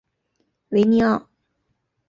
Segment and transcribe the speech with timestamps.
[0.69, 1.29] 维尼奥。